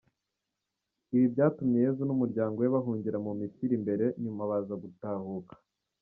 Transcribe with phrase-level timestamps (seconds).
[1.13, 5.53] Ibi byatumye Yezu n’umuryango we bahungira mu Misiri mbere nyuma baza gutahuka.